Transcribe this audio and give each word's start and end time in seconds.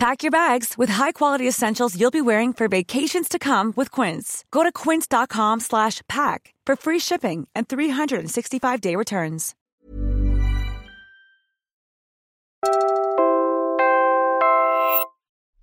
Pack 0.00 0.24
your 0.24 0.32
bags 0.32 0.80
with 0.80 0.88
high-quality 0.88 1.44
essentials 1.44 1.92
you'll 1.92 2.08
be 2.08 2.24
wearing 2.24 2.56
for 2.56 2.72
vacations 2.72 3.28
to 3.28 3.36
come 3.36 3.76
with 3.76 3.92
Quince. 3.92 4.48
Go 4.48 4.64
to 4.64 4.72
quince.com 4.72 5.60
slash 5.60 6.00
pack 6.08 6.54
for 6.64 6.72
free 6.72 6.96
shipping 6.96 7.44
and 7.52 7.68
365-day 7.68 8.96
returns. 8.96 9.52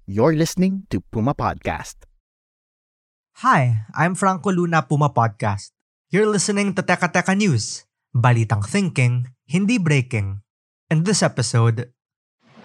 You're 0.05 0.37
listening 0.37 0.85
to 0.93 1.01
Puma 1.01 1.33
Podcast. 1.33 2.05
Hi, 3.41 3.89
I'm 3.97 4.13
Franco 4.13 4.51
Luna 4.51 4.85
Puma 4.85 5.09
Podcast. 5.09 5.73
You're 6.13 6.29
listening 6.29 6.77
to 6.77 6.83
Teka 6.85 7.09
Teka 7.09 7.33
News, 7.33 7.89
balitang 8.13 8.61
thinking, 8.69 9.33
hindi 9.49 9.81
breaking. 9.81 10.45
In 10.93 11.03
this 11.09 11.25
episode, 11.25 11.89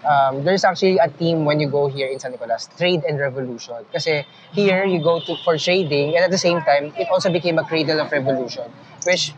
um, 0.05 0.43
there's 0.43 0.63
actually 0.63 0.97
a 0.97 1.09
team 1.09 1.45
when 1.45 1.59
you 1.59 1.67
go 1.69 1.87
here 1.87 2.07
in 2.07 2.19
San 2.19 2.31
Nicolas, 2.31 2.69
Trade 2.77 3.03
and 3.07 3.19
Revolution. 3.19 3.85
Kasi 3.91 4.25
here 4.51 4.85
you 4.85 5.01
go 5.01 5.19
to 5.19 5.35
for 5.43 5.57
trading 5.57 6.15
and 6.15 6.25
at 6.25 6.31
the 6.31 6.37
same 6.37 6.61
time, 6.61 6.93
it 6.97 7.07
also 7.09 7.31
became 7.31 7.57
a 7.57 7.63
cradle 7.63 7.99
of 7.99 8.11
revolution. 8.11 8.69
Which, 9.05 9.33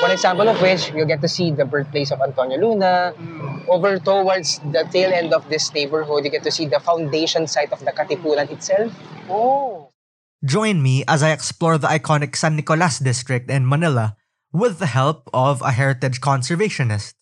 one 0.00 0.10
example 0.10 0.48
of 0.48 0.60
which, 0.60 0.92
you 0.92 1.04
get 1.04 1.20
to 1.20 1.28
see 1.28 1.50
the 1.50 1.64
birthplace 1.64 2.10
of 2.10 2.20
Antonio 2.20 2.58
Luna. 2.58 3.14
Over 3.68 3.98
towards 3.98 4.60
the 4.60 4.88
tail 4.90 5.12
end 5.12 5.34
of 5.34 5.48
this 5.48 5.72
neighborhood, 5.74 6.24
you 6.24 6.30
get 6.30 6.42
to 6.44 6.50
see 6.50 6.66
the 6.66 6.80
foundation 6.80 7.46
site 7.46 7.72
of 7.72 7.80
the 7.84 7.92
Katipunan 7.92 8.50
itself. 8.50 8.92
Oh! 9.28 9.88
join 10.44 10.82
me 10.82 11.02
as 11.08 11.22
I 11.22 11.32
explore 11.32 11.78
the 11.78 11.88
iconic 11.88 12.36
San 12.36 12.56
Nicolas 12.56 12.98
district 12.98 13.50
in 13.50 13.68
Manila 13.68 14.16
with 14.52 14.78
the 14.78 14.86
help 14.86 15.28
of 15.34 15.62
a 15.62 15.72
heritage 15.72 16.20
conservationist. 16.20 17.14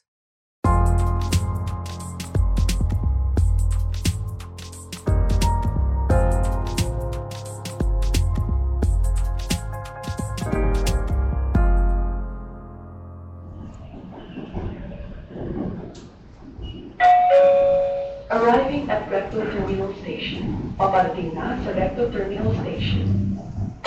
Station. 21.16 21.32
Paparating 21.32 21.76
Recto 21.76 22.12
Terminal 22.12 22.52
Station. 22.60 23.40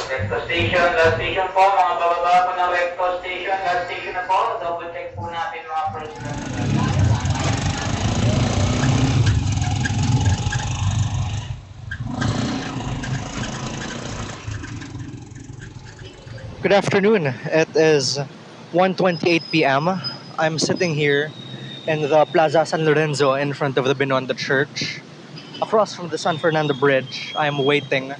Recto 0.09 0.45
Station, 0.49 0.81
last 0.97 1.15
station 1.21 1.47
po, 1.53 1.61
mga 1.61 1.93
bababa 2.01 2.33
po 2.41 2.51
ng 2.57 2.71
Recto 2.73 3.05
Station, 3.21 3.53
last 3.53 3.85
station 3.85 4.13
na 4.17 4.25
po, 4.25 4.57
double 4.57 4.89
check 4.89 5.13
po 5.13 5.29
natin 5.29 5.61
mga 5.61 5.85
personal 5.93 6.33
Good 16.59 16.73
afternoon. 16.73 17.23
It 17.53 17.71
is 17.77 18.17
1:28 18.73 19.53
p.m. 19.53 19.85
I'm 20.41 20.57
sitting 20.57 20.97
here 20.97 21.29
in 21.85 22.09
the 22.09 22.25
Plaza 22.25 22.65
San 22.65 22.83
Lorenzo 22.83 23.37
in 23.37 23.53
front 23.53 23.77
of 23.77 23.85
the 23.85 23.93
Binondo 23.93 24.35
Church. 24.35 24.99
Across 25.61 25.95
from 25.95 26.07
the 26.07 26.17
San 26.17 26.37
Fernando 26.37 26.73
Bridge, 26.73 27.33
I 27.35 27.47
am 27.47 27.65
waiting 27.65 28.13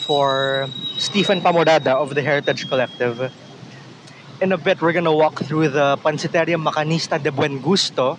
for 0.00 0.68
Stephen 0.98 1.40
Pamorada 1.40 1.94
of 1.94 2.14
the 2.14 2.22
Heritage 2.22 2.68
Collective. 2.68 3.30
In 4.40 4.50
a 4.50 4.58
bit, 4.58 4.82
we're 4.82 4.92
gonna 4.92 5.14
walk 5.14 5.44
through 5.44 5.68
the 5.68 5.96
Pansiteria 6.02 6.58
Macanista 6.58 7.22
de 7.22 7.30
Buen 7.30 7.60
Gusto, 7.60 8.18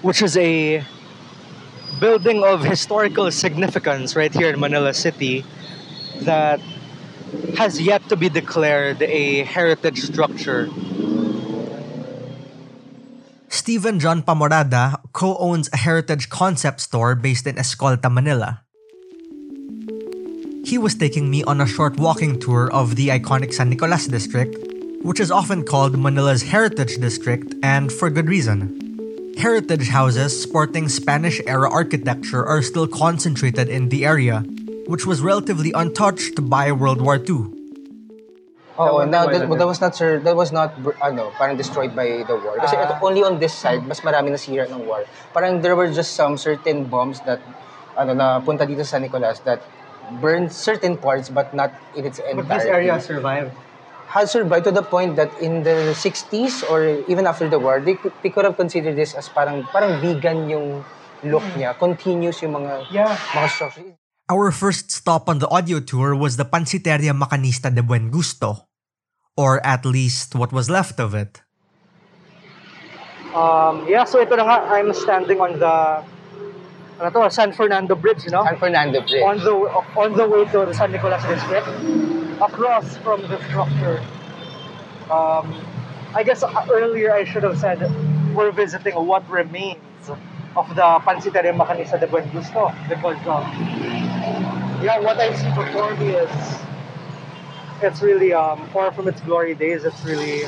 which 0.00 0.22
is 0.22 0.36
a 0.38 0.82
building 2.00 2.42
of 2.42 2.64
historical 2.64 3.30
significance 3.30 4.16
right 4.16 4.32
here 4.32 4.48
in 4.48 4.58
Manila 4.58 4.94
City 4.94 5.44
that 6.22 6.60
has 7.58 7.80
yet 7.80 8.08
to 8.08 8.16
be 8.16 8.30
declared 8.30 9.02
a 9.02 9.44
heritage 9.44 10.00
structure. 10.00 10.70
Stephen 13.48 13.98
John 13.98 14.22
Pamorada 14.22 15.00
co-owns 15.12 15.70
a 15.72 15.78
heritage 15.78 16.28
concept 16.28 16.80
store 16.80 17.14
based 17.14 17.46
in 17.46 17.56
Escolta, 17.56 18.12
Manila. 18.12 18.62
He 20.64 20.76
was 20.76 20.94
taking 20.94 21.30
me 21.30 21.42
on 21.44 21.60
a 21.60 21.66
short 21.66 21.96
walking 21.98 22.38
tour 22.38 22.70
of 22.70 22.96
the 22.96 23.08
iconic 23.08 23.54
San 23.54 23.70
Nicolas 23.70 24.06
district, 24.06 24.54
which 25.02 25.18
is 25.18 25.30
often 25.30 25.64
called 25.64 25.98
Manila's 25.98 26.42
heritage 26.42 26.98
district 26.98 27.54
and 27.62 27.90
for 27.90 28.10
good 28.10 28.28
reason. 28.28 28.76
Heritage 29.38 29.88
houses 29.88 30.42
sporting 30.42 30.88
Spanish 30.88 31.40
era 31.46 31.70
architecture 31.70 32.44
are 32.44 32.60
still 32.60 32.86
concentrated 32.86 33.68
in 33.68 33.88
the 33.88 34.04
area, 34.04 34.40
which 34.86 35.06
was 35.06 35.22
relatively 35.22 35.72
untouched 35.72 36.48
by 36.50 36.70
World 36.72 37.00
War 37.00 37.16
II. 37.16 37.57
Oh, 38.78 39.02
That 39.02 39.10
now 39.10 39.26
was- 39.26 39.38
that, 39.42 39.50
that 39.58 39.66
was 39.66 39.80
not 39.82 39.92
sir, 39.98 40.22
that 40.22 40.36
was 40.38 40.54
not 40.54 40.70
ano, 41.02 41.34
parang 41.34 41.58
destroyed 41.58 41.98
by 41.98 42.22
the 42.22 42.38
war. 42.38 42.54
Kasi 42.62 42.78
ito, 42.78 42.94
only 43.02 43.26
on 43.26 43.42
this 43.42 43.50
side, 43.50 43.82
mas 43.82 43.98
marami 44.06 44.30
nasira 44.30 44.70
ng 44.70 44.86
war. 44.86 45.02
Parang 45.34 45.58
there 45.60 45.74
were 45.74 45.90
just 45.90 46.14
some 46.14 46.38
certain 46.38 46.86
bombs 46.86 47.18
that 47.26 47.42
ano 47.98 48.14
na 48.14 48.38
punta 48.38 48.62
dito 48.62 48.86
sa 48.86 48.96
San 48.96 49.02
Nicolas 49.02 49.42
that 49.42 49.58
burned 50.22 50.54
certain 50.54 50.94
parts 50.94 51.26
but 51.28 51.50
not 51.52 51.74
in 51.98 52.06
its 52.06 52.22
entirety. 52.22 52.88
survived. 53.02 53.50
has 54.08 54.32
survived 54.32 54.64
to 54.64 54.72
the 54.72 54.80
point 54.80 55.20
that 55.20 55.28
in 55.36 55.60
the 55.68 55.92
60s 55.92 56.64
or 56.72 57.04
even 57.12 57.28
after 57.28 57.44
the 57.44 57.58
war, 57.60 57.76
they 57.76 57.92
could, 57.92 58.12
they 58.24 58.30
could 58.32 58.44
have 58.46 58.56
considered 58.56 58.96
this 58.96 59.12
as 59.12 59.28
parang 59.28 59.68
parang 59.68 60.00
vegan 60.00 60.48
yung 60.48 60.80
look 61.20 61.44
niya. 61.60 61.76
Continuous 61.76 62.40
yung 62.40 62.56
mga 62.56 62.88
Yeah. 62.88 63.12
mga 63.36 63.48
structures. 63.52 63.92
Our 64.28 64.52
first 64.52 64.92
stop 64.92 65.28
on 65.28 65.40
the 65.40 65.48
audio 65.48 65.80
tour 65.80 66.12
was 66.16 66.36
the 66.36 66.44
Pansiteria 66.44 67.12
Macanista 67.12 67.72
de 67.72 67.80
Buen 67.80 68.08
Gusto, 68.08 68.67
or 69.38 69.64
at 69.64 69.86
least 69.86 70.34
what 70.34 70.52
was 70.52 70.68
left 70.68 70.98
of 70.98 71.14
it. 71.14 71.42
Um, 73.32 73.86
yeah, 73.86 74.02
so 74.02 74.18
ito 74.18 74.34
na 74.34 74.42
nga, 74.42 74.58
I'm 74.74 74.90
standing 74.90 75.38
on 75.38 75.62
the 75.62 76.02
ano 76.98 77.08
to, 77.14 77.30
San 77.30 77.54
Fernando 77.54 77.94
Bridge, 77.94 78.26
no? 78.34 78.42
San 78.42 78.58
Fernando 78.58 78.98
Bridge. 78.98 79.22
on 79.22 79.38
the 79.38 79.54
on 79.94 80.10
the 80.18 80.26
way 80.26 80.42
to 80.50 80.66
the 80.66 80.74
San 80.74 80.90
Nicolas 80.90 81.22
district, 81.22 81.70
across 82.42 82.98
from 83.06 83.22
the 83.30 83.38
structure. 83.46 84.02
Um, 85.06 85.54
I 86.18 86.26
guess 86.26 86.42
uh, 86.42 86.50
earlier 86.66 87.14
I 87.14 87.22
should 87.22 87.46
have 87.46 87.62
said 87.62 87.78
we're 88.34 88.50
visiting 88.50 88.98
what 88.98 89.22
remains 89.30 90.10
of 90.58 90.66
the 90.74 90.98
Pansiteria 91.06 91.54
Macanista 91.54 91.94
de 91.94 92.10
Buen 92.10 92.26
Gusto 92.34 92.74
because 92.90 93.22
um, 93.30 93.46
yeah, 94.82 94.98
what 94.98 95.22
I 95.22 95.30
see 95.30 95.52
before 95.54 95.94
me 95.94 96.18
is 96.18 96.34
it's 97.82 98.02
really 98.02 98.32
um, 98.32 98.68
far 98.68 98.92
from 98.92 99.08
its 99.08 99.20
glory 99.22 99.54
days. 99.54 99.84
It's 99.84 100.04
really 100.04 100.42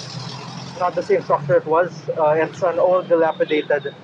not 0.79 0.95
the 0.95 1.03
same 1.03 1.23
structure 1.23 1.57
it 1.57 1.67
was. 1.67 1.91
Uh, 2.09 2.41
it's 2.41 2.63
an 2.63 2.79
old, 2.79 3.09
dilapidated, 3.09 3.95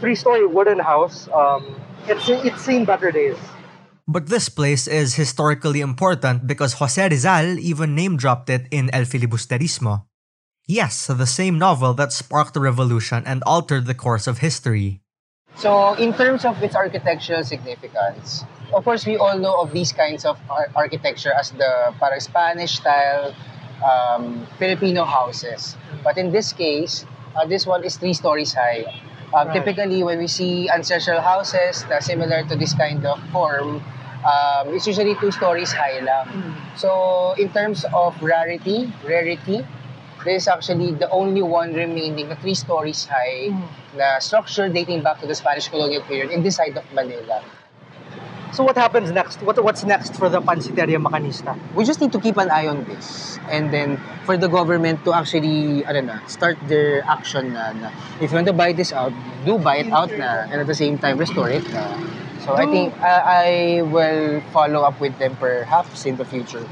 three-story 0.00 0.46
wooden 0.46 0.78
house. 0.78 1.28
Um, 1.32 1.74
it's 2.06 2.28
it's 2.28 2.62
seen 2.62 2.84
better 2.84 3.10
days. 3.10 3.36
But 4.06 4.28
this 4.28 4.48
place 4.48 4.88
is 4.88 5.16
historically 5.16 5.80
important 5.80 6.46
because 6.46 6.80
Jose 6.80 7.08
Rizal 7.08 7.58
even 7.58 7.94
name 7.94 8.16
dropped 8.16 8.48
it 8.48 8.66
in 8.70 8.88
El 8.90 9.04
Filibusterismo. 9.04 10.08
Yes, 10.66 11.06
the 11.06 11.26
same 11.26 11.58
novel 11.58 11.92
that 11.94 12.12
sparked 12.12 12.54
the 12.54 12.60
revolution 12.60 13.22
and 13.26 13.42
altered 13.44 13.86
the 13.86 13.94
course 13.94 14.26
of 14.26 14.38
history. 14.38 15.00
So, 15.58 15.94
in 15.94 16.14
terms 16.14 16.44
of 16.44 16.62
its 16.62 16.76
architectural 16.76 17.42
significance, 17.42 18.44
of 18.72 18.84
course, 18.84 19.06
we 19.06 19.16
all 19.16 19.36
know 19.38 19.58
of 19.60 19.72
these 19.72 19.92
kinds 19.92 20.24
of 20.24 20.38
ar- 20.50 20.70
architecture 20.76 21.32
as 21.32 21.50
the 21.50 21.92
parang 21.98 22.20
Spanish 22.20 22.76
style 22.78 23.34
um, 23.82 24.46
Filipino 24.58 25.04
houses. 25.04 25.76
But 26.04 26.16
in 26.16 26.30
this 26.30 26.52
case, 26.52 27.04
uh, 27.34 27.44
this 27.46 27.66
one 27.66 27.82
is 27.82 27.96
three 27.96 28.14
stories 28.14 28.54
high. 28.54 28.84
Um, 29.34 29.48
Right. 29.48 29.52
Typically, 29.60 30.02
when 30.02 30.18
we 30.18 30.26
see 30.28 30.70
ancestral 30.70 31.20
houses 31.20 31.84
na 31.90 31.98
similar 32.00 32.44
to 32.48 32.56
this 32.56 32.72
kind 32.72 33.04
of 33.04 33.20
form, 33.28 33.82
um, 34.24 34.72
it's 34.72 34.86
usually 34.86 35.14
two 35.20 35.30
stories 35.30 35.72
high 35.72 36.00
lang. 36.00 36.54
So, 36.76 37.34
in 37.36 37.50
terms 37.50 37.84
of 37.92 38.14
rarity, 38.22 38.88
rarity, 39.04 39.66
this 40.24 40.42
is 40.42 40.48
actually 40.48 40.92
the 40.92 41.08
only 41.10 41.42
one 41.42 41.74
remaining 41.74 42.28
na 42.28 42.34
three 42.36 42.54
stories 42.54 43.06
high 43.06 43.54
na 43.96 44.18
structure 44.18 44.68
dating 44.68 45.02
back 45.02 45.20
to 45.20 45.26
the 45.26 45.34
Spanish 45.34 45.68
colonial 45.68 46.02
period 46.02 46.30
in 46.30 46.42
this 46.42 46.56
side 46.56 46.76
of 46.76 46.84
Manila. 46.92 47.42
So 48.52 48.64
what 48.64 48.76
happens 48.76 49.12
next? 49.12 49.44
What 49.44 49.60
what's 49.62 49.84
next 49.84 50.16
for 50.16 50.32
the 50.32 50.40
Pansiteria 50.40 50.96
Macanista? 50.96 51.52
we 51.76 51.84
just 51.84 52.00
need 52.00 52.12
to 52.12 52.20
keep 52.20 52.40
an 52.40 52.50
eye 52.50 52.66
on 52.66 52.84
this. 52.88 53.38
And 53.52 53.68
then 53.72 54.00
for 54.24 54.36
the 54.40 54.48
government 54.48 55.04
to 55.04 55.12
actually, 55.12 55.84
ano 55.84 56.00
na, 56.00 56.16
start 56.26 56.56
their 56.64 57.04
action 57.04 57.52
na, 57.52 57.76
na 57.76 57.92
if 58.24 58.32
you 58.32 58.40
want 58.40 58.48
to 58.48 58.56
buy 58.56 58.72
this 58.72 58.92
out, 58.92 59.12
do 59.44 59.60
buy 59.60 59.84
it 59.84 59.92
out 59.92 60.10
na. 60.16 60.48
And 60.48 60.64
at 60.64 60.66
the 60.66 60.74
same 60.74 60.96
time, 60.96 61.20
restore 61.20 61.52
it 61.52 61.62
na. 61.70 61.92
So 62.40 62.56
I 62.56 62.64
think 62.64 62.96
uh, 63.04 63.20
I 63.22 63.84
will 63.84 64.40
follow 64.56 64.80
up 64.80 64.96
with 64.96 65.12
them 65.20 65.36
perhaps 65.36 66.08
in 66.08 66.16
the 66.16 66.24
future. 66.24 66.64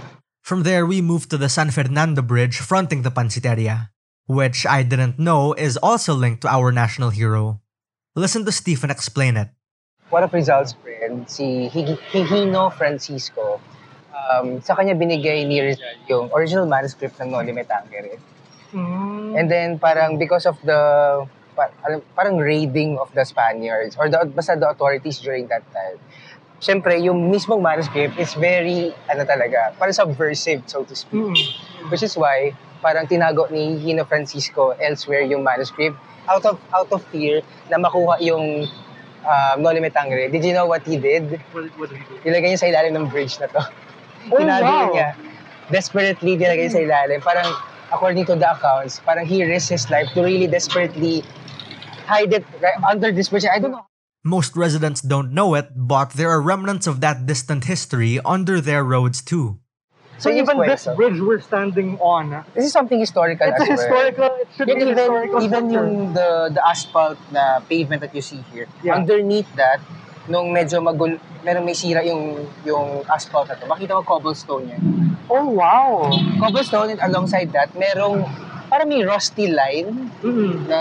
From 0.46 0.62
there, 0.62 0.86
we 0.86 1.02
moved 1.02 1.34
to 1.34 1.36
the 1.42 1.50
San 1.50 1.74
Fernando 1.74 2.22
Bridge 2.22 2.62
fronting 2.62 3.02
the 3.02 3.10
Pansiteria, 3.10 3.90
which 4.30 4.62
I 4.62 4.86
didn't 4.86 5.18
know 5.18 5.58
is 5.58 5.74
also 5.76 6.14
linked 6.14 6.46
to 6.46 6.48
our 6.48 6.70
national 6.70 7.10
hero. 7.10 7.58
Listen 8.14 8.46
to 8.46 8.52
Stephen 8.54 8.86
explain 8.86 9.36
it. 9.36 9.50
One 10.14 10.22
of 10.22 10.30
Rizal's 10.30 10.78
friend, 10.78 11.26
si 11.26 11.66
Hig- 11.66 11.98
Higino 12.14 12.70
Francisco, 12.70 13.58
um, 14.14 14.62
sa 14.62 14.78
kanya 14.78 14.94
binigay 14.94 15.42
ni 15.50 15.58
Rizal 15.58 15.98
yung 16.06 16.30
original 16.30 16.70
manuscript 16.70 17.18
ng 17.18 17.34
Noli 17.34 17.50
Me 17.50 17.66
Tangere. 17.66 18.14
And 19.34 19.50
then 19.50 19.82
parang 19.82 20.14
because 20.14 20.46
of 20.46 20.62
the 20.62 21.26
parang 22.14 22.38
raiding 22.38 23.02
of 23.02 23.10
the 23.18 23.26
Spaniards 23.26 23.98
or 23.98 24.06
the 24.06 24.22
basta 24.30 24.54
the 24.54 24.70
authorities 24.70 25.18
during 25.18 25.50
that 25.50 25.66
time. 25.74 25.98
Siyempre, 26.56 26.96
yung 27.04 27.28
mismong 27.28 27.60
manuscript 27.60 28.16
is 28.16 28.32
very, 28.34 28.94
ano 29.12 29.22
talaga, 29.28 29.76
parang 29.76 29.92
subversive, 29.92 30.64
so 30.64 30.84
to 30.88 30.96
speak. 30.96 31.36
Which 31.92 32.02
is 32.02 32.16
why, 32.16 32.56
parang 32.80 33.06
tinago 33.08 33.50
ni 33.50 33.76
Hino 33.80 34.08
Francisco 34.08 34.72
elsewhere 34.80 35.24
yung 35.24 35.42
manuscript 35.42 35.96
out 36.28 36.44
of 36.44 36.58
out 36.74 36.90
of 36.92 37.02
fear 37.10 37.42
na 37.70 37.78
makuha 37.78 38.18
yung 38.20 38.66
um, 39.26 39.56
Noli 39.62 39.80
Me 39.80 39.90
Tangere. 39.90 40.30
Did 40.30 40.44
you 40.44 40.52
know 40.52 40.66
what 40.66 40.82
he 40.86 40.96
did? 40.96 41.40
Nilagay 42.24 42.54
niya 42.54 42.60
sa 42.60 42.68
ilalim 42.70 42.94
ng 42.94 43.06
bridge 43.10 43.38
na 43.38 43.46
to. 43.50 43.62
Oh, 44.30 44.38
Tinago 44.38 44.66
wow. 44.66 44.90
niya. 44.92 45.14
Desperately 45.70 46.38
nilagay 46.38 46.70
sa 46.70 46.78
ilalim. 46.82 47.22
Parang, 47.22 47.46
according 47.90 48.26
to 48.26 48.34
the 48.34 48.48
accounts, 48.48 49.02
parang 49.02 49.26
he 49.26 49.42
risked 49.42 49.70
his 49.70 49.86
life 49.90 50.10
to 50.14 50.22
really 50.22 50.46
desperately 50.46 51.22
hide 52.06 52.32
it 52.32 52.46
right 52.62 52.78
under 52.86 53.10
this 53.10 53.30
bridge. 53.30 53.46
I 53.46 53.58
don't 53.58 53.74
know. 53.74 53.86
Most 54.26 54.58
residents 54.58 54.98
don't 55.06 55.30
know 55.30 55.54
it, 55.54 55.70
but 55.78 56.18
there 56.18 56.34
are 56.34 56.42
remnants 56.42 56.90
of 56.90 56.98
that 56.98 57.30
distant 57.30 57.70
history 57.70 58.18
under 58.26 58.58
their 58.60 58.82
roads 58.82 59.22
too. 59.22 59.62
So 60.18 60.34
even 60.34 60.58
this 60.66 60.88
bridge 60.98 61.20
we're 61.22 61.38
standing 61.38 61.94
on, 62.02 62.42
This 62.56 62.66
is 62.66 62.72
something 62.74 62.98
historical 62.98 63.46
it's 63.46 63.62
well. 63.62 63.70
historical. 63.70 64.30
It 64.42 64.48
should 64.56 64.66
be 64.66 64.82
even, 64.82 64.96
historical 64.98 65.38
even 65.46 65.64
structure. 65.70 65.86
yung 65.86 65.90
the, 66.10 66.28
the 66.58 66.62
asphalt 66.66 67.18
na 67.30 67.60
pavement 67.70 68.00
that 68.02 68.10
you 68.10 68.24
see 68.24 68.42
here, 68.50 68.66
Yeah. 68.82 68.98
underneath 68.98 69.46
that, 69.54 69.78
nung 70.26 70.50
medyo 70.50 70.82
magul, 70.82 71.20
meron 71.46 71.62
may 71.62 71.76
sira 71.78 72.02
yung 72.02 72.48
yung 72.66 73.06
asphalt 73.06 73.46
na 73.46 73.54
to, 73.54 73.68
makita 73.70 73.94
mo 73.94 74.02
cobblestone 74.02 74.74
yan. 74.74 74.82
Oh 75.30 75.46
wow. 75.54 76.10
Cobblestone 76.42 76.96
and 76.96 77.00
alongside 77.04 77.52
that, 77.54 77.70
merong 77.78 78.26
parang 78.66 78.88
may 78.90 79.06
rusty 79.06 79.46
line 79.54 80.10
Mm. 80.24 80.66
na 80.66 80.78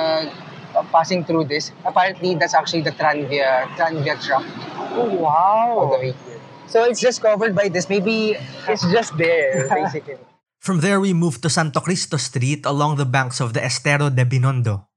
Uh, 0.75 0.83
passing 0.92 1.24
through 1.24 1.45
this. 1.45 1.72
Apparently, 1.86 2.36
that's 2.36 2.54
actually 2.54 2.81
the 2.83 2.92
Tranvia, 2.92 3.63
Tranvia 3.80 4.19
truck 4.19 4.44
Oh 4.92 5.07
wow. 5.24 5.88
the 5.94 6.00
way 6.00 6.12
here. 6.12 6.42
So 6.68 6.83
it's 6.83 7.00
just 7.00 7.22
covered 7.22 7.56
by 7.56 7.69
this. 7.69 7.88
Maybe 7.88 8.36
it's 8.68 8.83
just 8.92 9.16
there, 9.18 9.69
basically. 9.74 10.18
From 10.60 10.81
there, 10.81 11.00
we 11.00 11.13
moved 11.13 11.42
to 11.44 11.50
Santo 11.50 11.80
Cristo 11.80 12.18
Street 12.18 12.66
along 12.66 12.98
the 12.98 13.06
banks 13.06 13.39
of 13.39 13.54
the 13.54 13.63
Estero 13.63 14.10
de 14.10 14.25
Binondo. 14.25 14.88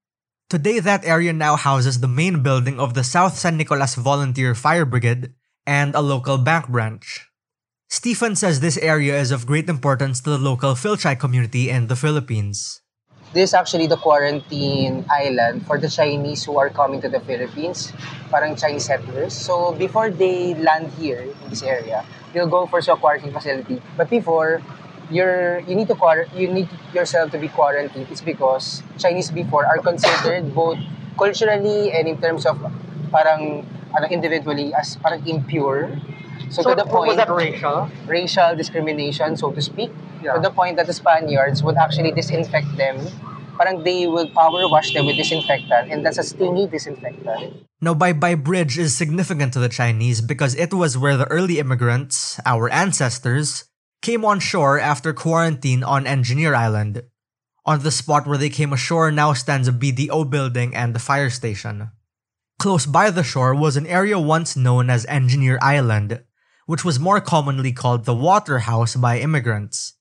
Today, 0.49 0.81
that 0.81 1.05
area 1.05 1.33
now 1.33 1.57
houses 1.57 2.01
the 2.01 2.09
main 2.09 2.43
building 2.43 2.81
of 2.81 2.95
the 2.95 3.05
South 3.05 3.37
San 3.37 3.57
Nicolas 3.59 3.95
Volunteer 3.95 4.55
Fire 4.55 4.87
Brigade 4.87 5.35
and 5.67 5.95
a 5.95 6.01
local 6.01 6.39
bank 6.39 6.69
branch. 6.69 7.29
Stephen 7.91 8.35
says 8.35 8.61
this 8.61 8.79
area 8.79 9.21
is 9.21 9.31
of 9.31 9.47
great 9.47 9.69
importance 9.69 10.21
to 10.21 10.31
the 10.31 10.39
local 10.39 10.73
Filchi 10.73 11.19
community 11.19 11.69
in 11.69 11.87
the 11.89 11.97
Philippines. 11.97 12.81
This 13.33 13.51
is 13.51 13.55
actually 13.55 13.87
the 13.87 13.97
quarantine 13.97 15.05
island 15.11 15.67
for 15.67 15.79
the 15.79 15.89
Chinese 15.89 16.45
who 16.45 16.59
are 16.59 16.71
coming 16.71 17.01
to 17.03 17.09
the 17.09 17.21
Philippines, 17.21 17.93
parang 18.31 18.57
Chinese 18.57 18.87
settlers. 18.87 19.37
So 19.37 19.73
before 19.73 20.09
they 20.09 20.55
land 20.55 20.89
here 20.97 21.21
in 21.21 21.51
this 21.51 21.63
area, 21.63 22.05
they'll 22.33 22.49
go 22.49 22.65
to 22.67 22.93
a 22.93 22.97
quarantine 22.97 23.33
facility. 23.33 23.83
But 23.97 24.09
before, 24.09 24.63
you're 25.11 25.61
you 25.69 25.77
need 25.77 25.89
to 25.89 25.97
you 26.37 26.49
need 26.49 26.69
yourself 26.93 27.31
to 27.33 27.39
be 27.39 27.49
quarantined. 27.49 28.09
It's 28.11 28.25
because 28.25 28.83
Chinese 28.99 29.31
before 29.31 29.67
are 29.67 29.79
considered 29.79 30.55
both 30.57 30.79
culturally 31.19 31.93
and 31.93 32.09
in 32.09 32.21
terms 32.21 32.47
of 32.47 32.57
parang 33.13 33.65
ano, 33.97 34.07
individually 34.09 34.73
as 34.73 34.97
parang 34.97 35.21
impure. 35.29 35.93
So, 36.51 36.63
So 36.63 36.71
to 36.71 36.77
the 36.77 36.85
was 36.87 36.93
point 36.95 37.17
that 37.17 37.31
racial? 37.31 37.91
racial 38.07 38.57
discrimination, 38.57 39.37
so 39.37 39.51
to 39.53 39.61
speak, 39.63 39.91
Yeah. 40.23 40.35
to 40.35 40.41
the 40.41 40.51
point 40.51 40.77
that 40.77 40.87
the 40.87 40.93
Spaniards 40.97 41.63
would 41.63 41.77
actually 41.77 42.13
disinfect 42.13 42.77
them. 42.77 42.97
Parang 43.59 43.83
they 43.83 44.07
will 44.07 44.31
power 44.31 44.69
wash 44.71 44.95
them 44.95 45.07
with 45.07 45.17
disinfectant, 45.17 45.91
and 45.91 46.07
that's 46.07 46.19
a 46.19 46.23
stingy 46.23 46.67
disinfectant. 46.71 47.67
Now, 47.83 47.95
Bai 47.95 48.13
Bai 48.15 48.35
Bridge 48.35 48.79
is 48.79 48.95
significant 48.97 49.53
to 49.55 49.59
the 49.59 49.69
Chinese 49.69 50.21
because 50.21 50.55
it 50.55 50.73
was 50.75 50.99
where 50.99 51.17
the 51.17 51.27
early 51.27 51.59
immigrants, 51.59 52.39
our 52.47 52.71
ancestors, 52.71 53.65
came 54.03 54.25
on 54.25 54.39
shore 54.39 54.79
after 54.79 55.13
quarantine 55.13 55.83
on 55.83 56.07
Engineer 56.07 56.55
Island. 56.55 57.03
On 57.67 57.83
the 57.83 57.91
spot 57.91 58.27
where 58.27 58.39
they 58.39 58.49
came 58.49 58.73
ashore 58.73 59.11
now 59.11 59.33
stands 59.35 59.67
a 59.69 59.73
BDO 59.75 60.25
building 60.31 60.75
and 60.75 60.95
the 60.95 61.03
fire 61.03 61.29
station. 61.31 61.91
Close 62.59 62.87
by 62.87 63.11
the 63.11 63.23
shore 63.23 63.55
was 63.55 63.77
an 63.77 63.87
area 63.87 64.19
once 64.19 64.57
known 64.57 64.91
as 64.91 65.07
Engineer 65.07 65.59
Island, 65.63 66.23
which 66.69 66.85
was 66.85 67.01
more 67.01 67.17
commonly 67.19 67.73
called 67.73 68.05
the 68.05 68.13
Water 68.15 68.69
House 68.69 68.93
by 68.95 69.17
immigrants. 69.19 69.97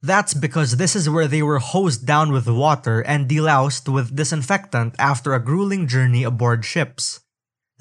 That's 0.00 0.30
because 0.32 0.76
this 0.78 0.94
is 0.94 1.10
where 1.10 1.26
they 1.26 1.42
were 1.42 1.58
hosed 1.58 2.06
down 2.06 2.30
with 2.30 2.46
water 2.46 3.02
and 3.02 3.26
deloused 3.26 3.90
with 3.92 4.14
disinfectant 4.14 4.94
after 4.98 5.34
a 5.34 5.42
grueling 5.42 5.88
journey 5.90 6.22
aboard 6.22 6.62
ships. 6.64 7.18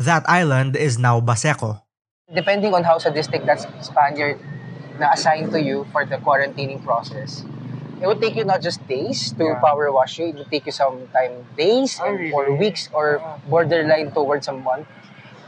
That 0.02 0.26
island 0.28 0.74
is 0.76 0.98
now 0.98 1.22
Baseco. 1.22 1.84
Depending 2.34 2.74
on 2.74 2.84
how 2.90 2.98
sadistic 2.98 3.46
that 3.46 3.62
Spaniard 3.86 4.42
na 4.98 5.14
assigned 5.14 5.52
to 5.54 5.62
you 5.62 5.86
for 5.94 6.02
the 6.02 6.18
quarantining 6.18 6.82
process, 6.82 7.46
it 8.02 8.08
would 8.08 8.18
take 8.20 8.34
you 8.34 8.46
not 8.50 8.66
just 8.66 8.82
days 8.90 9.30
to 9.38 9.54
Yeah. 9.54 9.62
power 9.62 9.92
wash 9.94 10.18
you, 10.18 10.34
it 10.34 10.42
would 10.42 10.50
take 10.50 10.66
you 10.66 10.74
sometime 10.74 11.46
days 11.54 12.02
Oh, 12.02 12.10
and- 12.10 12.18
really? 12.18 12.34
or 12.34 12.58
weeks 12.58 12.90
or 12.98 13.22
borderline 13.46 14.10
towards 14.10 14.48
a 14.50 14.58
month. 14.58 14.90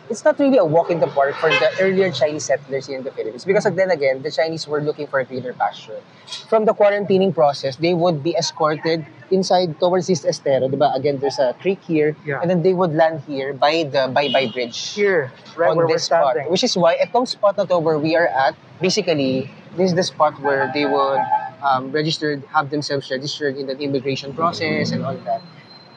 It's 0.10 0.24
not 0.24 0.38
really 0.40 0.58
a 0.58 0.66
walk 0.66 0.92
in 0.92 1.00
the 1.00 1.08
park 1.08 1.34
for 1.36 1.50
the 1.50 1.70
earlier 1.82 2.12
Chinese 2.12 2.46
settlers 2.46 2.86
here 2.86 2.98
in 2.98 3.04
the 3.04 3.12
Philippines 3.12 3.44
because 3.44 3.64
then 3.66 3.90
again, 3.90 4.22
the 4.22 4.30
Chinese 4.30 4.68
were 4.68 4.82
looking 4.82 5.08
for 5.08 5.20
a 5.20 5.26
greener 5.26 5.54
pasture. 5.54 6.00
From 6.48 6.66
the 6.66 6.74
quarantining 6.74 7.34
process, 7.34 7.76
they 7.78 7.94
would 7.96 8.22
be 8.22 8.36
escorted 8.36 9.06
inside 9.32 9.80
towards 9.80 10.06
this 10.06 10.24
estero, 10.24 10.70
diba? 10.70 10.96
Again, 10.96 11.18
there's 11.18 11.40
a 11.40 11.56
creek 11.60 11.82
here, 11.82 12.16
Yeah. 12.26 12.38
and 12.42 12.50
then 12.50 12.62
they 12.62 12.74
would 12.74 12.94
land 12.94 13.22
here 13.26 13.54
by 13.54 13.90
the 13.90 14.06
Bye 14.14 14.30
Bye 14.30 14.52
Bridge 14.54 14.78
Here, 14.94 15.32
right 15.58 15.72
on 15.72 15.78
where 15.78 15.88
we're 15.88 15.94
this 15.98 16.06
spot. 16.06 16.34
standing. 16.38 16.52
Which 16.52 16.64
is 16.64 16.78
why 16.78 16.98
itong 17.02 17.26
spot 17.28 17.58
na 17.58 17.66
to 17.66 17.80
where 17.80 17.98
we 17.98 18.16
are 18.16 18.28
at, 18.30 18.54
basically, 18.80 19.50
this 19.76 19.90
is 19.90 19.96
the 19.98 20.04
spot 20.06 20.38
where 20.42 20.70
they 20.74 20.86
would 20.86 21.22
um, 21.66 21.90
registered, 21.92 22.44
have 22.54 22.70
themselves 22.70 23.10
registered 23.10 23.58
in 23.58 23.66
the 23.66 23.74
immigration 23.82 24.34
process 24.38 24.92
and 24.92 25.02
all 25.04 25.18
that. 25.26 25.42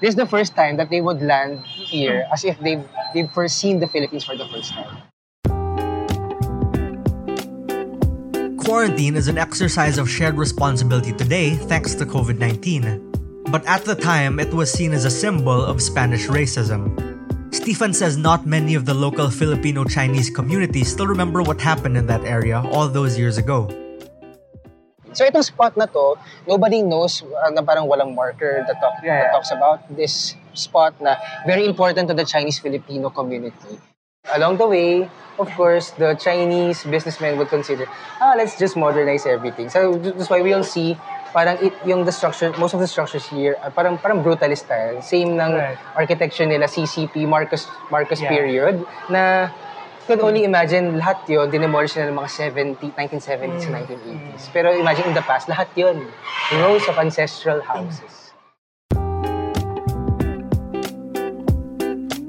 This 0.00 0.10
is 0.10 0.16
the 0.16 0.26
first 0.26 0.54
time 0.54 0.76
that 0.76 0.90
they 0.90 1.00
would 1.00 1.20
land 1.20 1.66
here 1.66 2.24
as 2.32 2.44
if 2.44 2.58
they've, 2.60 2.86
they've 3.14 3.30
first 3.32 3.58
seen 3.58 3.80
the 3.80 3.88
Philippines 3.88 4.22
for 4.22 4.36
the 4.36 4.46
first 4.46 4.70
time. 4.70 5.02
Quarantine 8.58 9.16
is 9.16 9.26
an 9.26 9.38
exercise 9.38 9.98
of 9.98 10.08
shared 10.08 10.36
responsibility 10.36 11.12
today 11.12 11.56
thanks 11.66 11.96
to 11.96 12.06
COVID 12.06 12.38
19. 12.38 13.42
But 13.50 13.66
at 13.66 13.84
the 13.84 13.96
time, 13.96 14.38
it 14.38 14.54
was 14.54 14.70
seen 14.70 14.92
as 14.92 15.04
a 15.04 15.10
symbol 15.10 15.64
of 15.64 15.82
Spanish 15.82 16.28
racism. 16.28 16.94
Stephen 17.52 17.92
says 17.92 18.16
not 18.16 18.46
many 18.46 18.76
of 18.76 18.84
the 18.84 18.94
local 18.94 19.30
Filipino 19.30 19.82
Chinese 19.82 20.30
communities 20.30 20.92
still 20.92 21.08
remember 21.08 21.42
what 21.42 21.60
happened 21.60 21.96
in 21.96 22.06
that 22.06 22.22
area 22.22 22.62
all 22.70 22.86
those 22.86 23.18
years 23.18 23.38
ago. 23.38 23.66
So 25.18 25.26
itong 25.26 25.42
spot 25.42 25.74
na 25.74 25.90
to, 25.90 26.14
nobody 26.46 26.78
knows 26.78 27.26
uh, 27.26 27.50
na 27.50 27.58
parang 27.66 27.90
walang 27.90 28.14
marker 28.14 28.62
that, 28.62 28.78
talk, 28.78 29.02
Yeah, 29.02 29.18
that 29.18 29.26
yeah. 29.26 29.32
talks 29.34 29.50
about 29.50 29.82
this 29.90 30.38
spot 30.54 30.94
na 31.02 31.18
very 31.42 31.66
important 31.66 32.06
to 32.06 32.14
the 32.14 32.22
Chinese-Filipino 32.22 33.10
community. 33.10 33.82
Along 34.30 34.62
the 34.62 34.68
way, 34.70 35.10
of 35.42 35.50
course, 35.58 35.90
the 35.98 36.14
Chinese 36.14 36.86
businessmen 36.86 37.34
would 37.34 37.50
consider, 37.50 37.90
ah, 38.22 38.38
let's 38.38 38.54
just 38.54 38.78
modernize 38.78 39.26
everything. 39.26 39.66
So 39.74 39.98
that's 39.98 40.30
why 40.30 40.38
we'll 40.38 40.62
see 40.62 40.94
parang 41.34 41.58
it, 41.58 41.74
yung 41.82 42.06
the 42.06 42.12
structure, 42.14 42.54
most 42.54 42.72
of 42.74 42.80
the 42.80 42.86
structures 42.86 43.26
here, 43.26 43.58
are 43.58 43.74
parang 43.74 43.98
parang 43.98 44.22
brutalist 44.22 44.70
style. 44.70 45.02
Same 45.02 45.34
ng 45.34 45.50
Right. 45.58 45.78
architecture 45.98 46.46
nila, 46.46 46.70
CCP, 46.70 47.26
Marcos, 47.26 47.66
Marcos 47.90 48.22
Yeah. 48.22 48.30
period, 48.30 48.86
na 49.10 49.50
could 50.08 50.24
only 50.24 50.48
imagine 50.48 50.96
lahat 50.96 51.20
yun, 51.28 51.52
dinemolish 51.52 51.92
na 52.00 52.08
ng 52.08 52.16
mga 52.16 52.56
70, 52.80 52.96
1970s 52.96 53.68
and 53.68 53.76
1980s. 53.76 54.48
Pero 54.56 54.72
imagine 54.72 55.12
in 55.12 55.12
the 55.12 55.20
past, 55.20 55.52
lahat 55.52 55.68
yun. 55.76 56.08
Rows 56.56 56.80
of 56.88 56.96
ancestral 56.96 57.60
houses. 57.60 58.32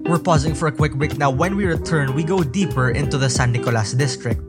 We're 0.03 0.19
pausing 0.19 0.51
for 0.51 0.67
a 0.67 0.75
quick 0.75 0.91
break 1.00 1.15
now. 1.15 1.31
When 1.31 1.55
we 1.55 1.63
return, 1.63 2.12
we 2.12 2.27
go 2.27 2.43
deeper 2.43 2.91
into 2.91 3.15
the 3.15 3.31
San 3.31 3.55
Nicolas 3.55 3.95
district. 3.95 4.49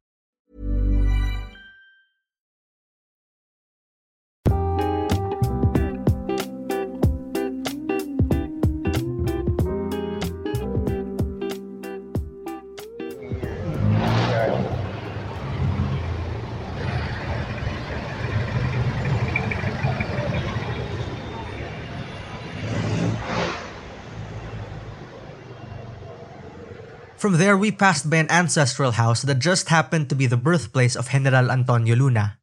From 27.21 27.37
there, 27.37 27.53
we 27.53 27.69
passed 27.69 28.09
by 28.09 28.17
an 28.17 28.31
ancestral 28.33 28.97
house 28.97 29.21
that 29.29 29.37
just 29.37 29.69
happened 29.69 30.09
to 30.09 30.17
be 30.17 30.25
the 30.25 30.41
birthplace 30.41 30.97
of 30.97 31.13
General 31.13 31.51
Antonio 31.53 31.93
Luna. 31.93 32.41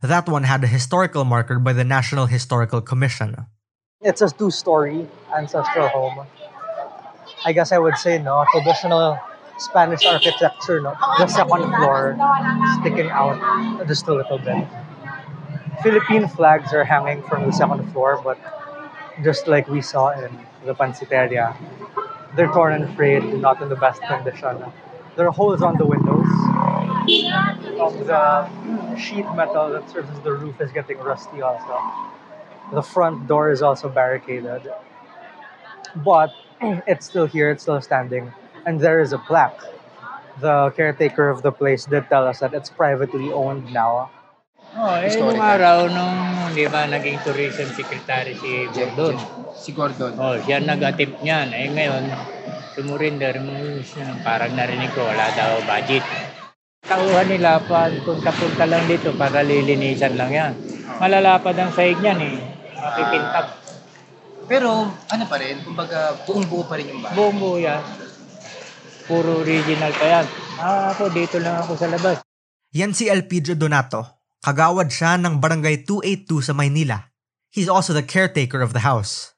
That 0.00 0.30
one 0.32 0.44
had 0.48 0.64
a 0.64 0.66
historical 0.66 1.28
marker 1.28 1.58
by 1.58 1.74
the 1.74 1.84
National 1.84 2.24
Historical 2.24 2.80
Commission. 2.80 3.36
It's 4.00 4.22
a 4.22 4.30
two-story 4.32 5.04
ancestral 5.36 5.88
home. 5.88 6.24
I 7.44 7.52
guess 7.52 7.70
I 7.70 7.76
would 7.76 8.00
say 8.00 8.16
no 8.16 8.48
traditional 8.50 9.20
Spanish 9.58 10.06
architecture. 10.06 10.80
No, 10.80 10.96
the 11.20 11.28
second 11.28 11.68
floor 11.76 12.16
sticking 12.80 13.12
out 13.12 13.36
just 13.86 14.08
a 14.08 14.14
little 14.14 14.40
bit. 14.40 14.64
Philippine 15.82 16.28
flags 16.32 16.72
are 16.72 16.84
hanging 16.84 17.20
from 17.28 17.44
the 17.44 17.52
second 17.52 17.92
floor, 17.92 18.24
but 18.24 18.40
just 19.22 19.48
like 19.48 19.68
we 19.68 19.82
saw 19.82 20.16
in 20.16 20.32
the 20.64 20.72
Pansiteria, 20.72 21.52
they're 22.36 22.52
torn 22.52 22.72
and 22.82 22.96
frayed, 22.96 23.24
not 23.40 23.62
in 23.62 23.68
the 23.68 23.76
best 23.76 24.02
condition. 24.02 24.62
There 25.16 25.26
are 25.26 25.32
holes 25.32 25.62
on 25.62 25.78
the 25.78 25.86
windows. 25.86 26.26
The 28.06 28.48
sheet 28.96 29.26
metal 29.34 29.70
that 29.70 29.88
serves 29.90 30.10
as 30.10 30.20
the 30.20 30.32
roof 30.32 30.60
is 30.60 30.72
getting 30.72 30.98
rusty 30.98 31.42
also. 31.42 31.80
The 32.72 32.82
front 32.82 33.26
door 33.26 33.50
is 33.50 33.62
also 33.62 33.88
barricaded. 33.88 34.62
But 35.96 36.32
it's 36.60 37.06
still 37.06 37.26
here, 37.26 37.50
it's 37.50 37.62
still 37.62 37.80
standing. 37.80 38.32
And 38.66 38.80
there 38.80 39.00
is 39.00 39.12
a 39.12 39.18
plaque. 39.18 39.60
The 40.40 40.72
caretaker 40.76 41.28
of 41.28 41.42
the 41.42 41.52
place 41.52 41.84
did 41.84 42.08
tell 42.08 42.26
us 42.26 42.40
that 42.40 42.54
it's 42.54 42.70
privately 42.70 43.32
owned 43.32 43.72
now. 43.72 44.10
Oh, 44.74 44.98
eh, 44.98 45.06
nung 45.22 45.38
araw 45.38 45.86
nung, 45.86 46.50
di 46.50 46.66
ba, 46.66 46.90
naging 46.90 47.22
tourism 47.22 47.70
secretary 47.78 48.34
si 48.34 48.66
Gordon. 48.74 49.14
Si 49.54 49.70
Gordon. 49.70 50.18
Oh, 50.18 50.34
siya 50.42 50.58
nag-attempt 50.58 51.22
niyan. 51.22 51.54
Eh, 51.54 51.70
ngayon, 51.70 52.10
sumurinder, 52.74 53.38
parang 54.26 54.50
narinig 54.58 54.90
ko, 54.90 55.06
wala 55.06 55.30
daw 55.38 55.62
budget. 55.62 56.02
Tauhan 56.82 57.30
nila 57.30 57.62
pa, 57.62 57.86
punta-punta 58.02 58.66
lang 58.66 58.82
dito 58.90 59.14
para 59.14 59.46
lilinisan 59.46 60.18
lang 60.18 60.30
yan. 60.34 60.52
Malalapad 60.98 61.54
ang 61.54 61.70
sahig 61.70 62.02
niyan 62.02 62.18
eh. 62.18 62.36
Mapipintap. 62.74 63.46
Pero 64.50 64.90
ano 64.90 65.24
pa 65.30 65.36
rin, 65.38 65.62
kumbaga 65.62 66.18
buong 66.26 66.50
buo 66.50 66.66
pa 66.66 66.76
rin 66.76 66.90
yung 66.90 67.00
bahay. 67.00 67.14
Buong 67.14 67.38
buo 67.38 67.56
yan. 67.62 67.80
Puro 69.06 69.38
original 69.38 69.94
pa 69.94 70.06
yan. 70.18 70.26
Ah, 70.58 70.90
ako 70.90 71.14
dito 71.14 71.38
lang 71.38 71.62
ako 71.62 71.78
sa 71.78 71.86
labas. 71.86 72.26
Yan 72.74 72.90
si 72.90 73.06
Elpidio 73.06 73.54
Donato. 73.54 74.23
Kagawad 74.44 74.92
siya 74.92 75.16
ng 75.16 75.40
Barangay 75.40 75.88
282 75.88 76.44
sa 76.44 76.52
Maynila. 76.52 77.08
He's 77.48 77.64
also 77.64 77.96
the 77.96 78.04
caretaker 78.04 78.60
of 78.60 78.76
the 78.76 78.84
house. 78.84 79.32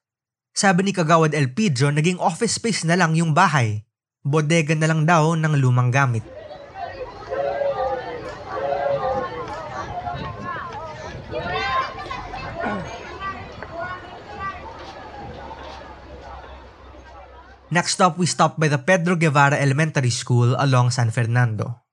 Sabi 0.50 0.82
ni 0.82 0.90
Kagawad 0.90 1.30
Elpidio, 1.30 1.94
naging 1.94 2.18
office 2.18 2.58
space 2.58 2.82
na 2.82 2.98
lang 2.98 3.14
yung 3.14 3.30
bahay. 3.30 3.86
Bodega 4.26 4.74
na 4.74 4.90
lang 4.90 5.06
daw 5.06 5.38
ng 5.38 5.54
lumang 5.62 5.94
gamit. 5.94 6.26
Next 17.70 18.02
up, 18.02 18.18
we 18.18 18.26
stopped 18.26 18.58
by 18.58 18.66
the 18.66 18.82
Pedro 18.82 19.14
Guevara 19.14 19.54
Elementary 19.54 20.10
School 20.10 20.58
along 20.58 20.90
San 20.90 21.14
Fernando. 21.14 21.85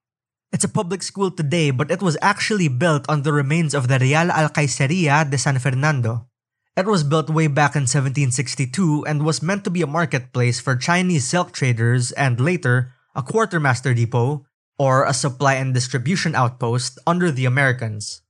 It's 0.54 0.62
a 0.62 0.70
public 0.70 1.02
school 1.02 1.34
today, 1.34 1.74
but 1.74 1.90
it 1.90 1.98
was 1.98 2.16
actually 2.22 2.70
built 2.70 3.10
on 3.10 3.26
the 3.26 3.34
remains 3.34 3.74
of 3.74 3.90
the 3.90 3.98
Real 3.98 4.30
Alcaiceria 4.30 5.26
de 5.26 5.34
San 5.34 5.58
Fernando. 5.58 6.30
It 6.78 6.86
was 6.86 7.02
built 7.02 7.26
way 7.26 7.50
back 7.50 7.74
in 7.74 7.90
1762 7.90 9.02
and 9.02 9.26
was 9.26 9.42
meant 9.42 9.66
to 9.66 9.74
be 9.74 9.82
a 9.82 9.90
marketplace 9.90 10.62
for 10.62 10.78
Chinese 10.78 11.26
silk 11.26 11.50
traders 11.50 12.14
and 12.14 12.38
later 12.38 12.94
a 13.18 13.22
quartermaster 13.26 13.98
depot 13.98 14.46
or 14.78 15.02
a 15.02 15.10
supply 15.10 15.58
and 15.58 15.74
distribution 15.74 16.38
outpost 16.38 17.02
under 17.04 17.34
the 17.34 17.50
Americans. 17.50 18.22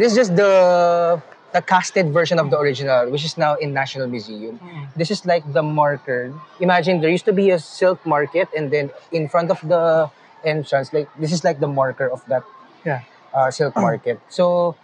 This 0.00 0.16
is 0.16 0.16
just 0.16 0.36
the 0.40 1.20
the 1.52 1.60
casted 1.60 2.16
version 2.16 2.40
of 2.40 2.48
the 2.48 2.56
original, 2.56 3.12
which 3.12 3.28
is 3.28 3.36
now 3.36 3.60
in 3.60 3.76
National 3.76 4.08
Museum. 4.08 4.56
Hmm. 4.56 4.88
This 4.96 5.12
is 5.12 5.28
like 5.28 5.44
the 5.52 5.62
marker. 5.62 6.32
Imagine 6.64 7.04
there 7.04 7.12
used 7.12 7.28
to 7.28 7.36
be 7.36 7.52
a 7.52 7.60
silk 7.60 8.00
market, 8.08 8.48
and 8.56 8.72
then 8.72 8.88
in 9.12 9.28
front 9.28 9.52
of 9.52 9.60
the 9.60 10.08
entrance, 10.44 10.92
like 10.92 11.08
this 11.18 11.32
is 11.32 11.44
like 11.44 11.60
the 11.60 11.68
marker 11.68 12.08
of 12.08 12.24
that 12.26 12.42
Yeah. 12.84 13.02
uh, 13.34 13.50
silk 13.50 13.76
market. 13.88 14.20
So, 14.28 14.74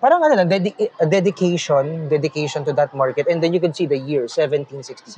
parang 0.00 0.22
ano 0.22 0.34
lang, 0.38 0.48
dedi- 0.48 0.76
a 1.00 1.06
dedication, 1.06 2.08
dedication 2.08 2.64
to 2.64 2.72
that 2.74 2.94
market, 2.94 3.26
and 3.26 3.42
then 3.42 3.52
you 3.52 3.60
can 3.60 3.74
see 3.74 3.86
the 3.86 3.98
year, 3.98 4.28
1762. 4.30 5.16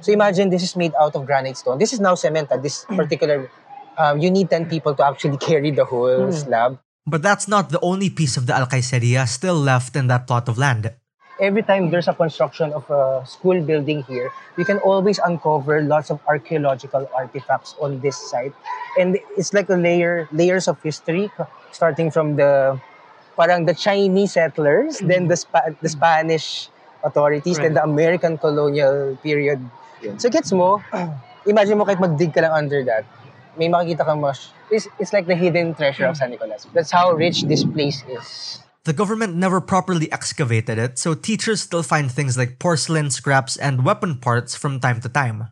So 0.00 0.12
imagine 0.12 0.50
this 0.50 0.62
is 0.62 0.76
made 0.76 0.92
out 1.00 1.14
of 1.14 1.26
granite 1.26 1.56
stone. 1.56 1.78
This 1.78 1.92
is 1.92 2.00
now 2.00 2.14
cemented. 2.14 2.62
This 2.62 2.84
particular, 2.88 3.50
um, 3.98 4.18
you 4.18 4.30
need 4.30 4.50
10 4.50 4.66
people 4.66 4.94
to 4.94 5.04
actually 5.04 5.36
carry 5.48 5.70
the 5.70 5.84
whole 5.84 6.32
slab. 6.32 6.78
But 7.06 7.20
that's 7.20 7.46
not 7.46 7.68
the 7.68 7.80
only 7.80 8.08
piece 8.08 8.36
of 8.36 8.46
the 8.46 8.54
Alcaiceria 8.54 9.28
still 9.28 9.56
left 9.56 9.96
in 9.96 10.06
that 10.08 10.26
plot 10.26 10.48
of 10.48 10.56
land. 10.56 10.90
Every 11.44 11.62
time 11.62 11.90
there's 11.90 12.08
a 12.08 12.14
construction 12.14 12.72
of 12.72 12.88
a 12.88 13.22
school 13.26 13.60
building 13.60 14.02
here, 14.04 14.32
we 14.56 14.64
can 14.64 14.78
always 14.78 15.20
uncover 15.20 15.82
lots 15.82 16.10
of 16.10 16.18
archaeological 16.26 17.08
artifacts 17.14 17.74
on 17.80 18.00
this 18.00 18.16
site. 18.16 18.52
And 18.98 19.18
it's 19.36 19.52
like 19.52 19.68
a 19.68 19.76
layer, 19.76 20.28
layers 20.32 20.66
of 20.66 20.80
history, 20.82 21.30
starting 21.72 22.10
from 22.10 22.36
the, 22.36 22.80
parang 23.36 23.66
the 23.66 23.74
Chinese 23.74 24.32
settlers, 24.32 24.98
then 24.98 25.28
the, 25.28 25.36
Spa- 25.36 25.76
the 25.82 25.88
Spanish 25.88 26.68
authorities, 27.04 27.58
then 27.58 27.74
the 27.74 27.84
American 27.84 28.38
colonial 28.38 29.18
period. 29.22 29.60
So 30.16 30.30
gets 30.30 30.52
mo, 30.52 30.82
imagine 31.46 31.78
mo 31.78 31.84
kahit 31.84 32.00
mag-dig 32.00 32.32
ka 32.32 32.40
lang 32.40 32.52
under 32.52 32.84
that, 32.84 33.04
may 33.56 33.68
makikita 33.68 34.04
kang 34.04 34.20
mas, 34.20 34.50
it's, 34.70 34.88
it's 34.98 35.12
like 35.12 35.26
the 35.26 35.34
hidden 35.36 35.74
treasure 35.74 36.06
of 36.06 36.16
San 36.16 36.30
Nicolas. 36.30 36.66
That's 36.72 36.90
how 36.90 37.12
rich 37.12 37.44
this 37.44 37.64
place 37.64 38.02
is. 38.08 38.60
The 38.84 38.92
government 38.92 39.34
never 39.34 39.62
properly 39.62 40.12
excavated 40.12 40.76
it, 40.76 40.98
so 40.98 41.14
teachers 41.14 41.62
still 41.62 41.82
find 41.82 42.12
things 42.12 42.36
like 42.36 42.58
porcelain 42.58 43.10
scraps 43.10 43.56
and 43.56 43.84
weapon 43.84 44.20
parts 44.20 44.54
from 44.54 44.78
time 44.78 45.00
to 45.00 45.08
time. 45.08 45.48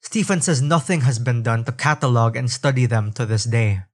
Stephen 0.00 0.40
says 0.40 0.62
nothing 0.62 1.02
has 1.02 1.18
been 1.18 1.42
done 1.42 1.64
to 1.64 1.72
catalog 1.72 2.36
and 2.36 2.50
study 2.50 2.86
them 2.86 3.12
to 3.12 3.26
this 3.26 3.44
day. 3.44 3.84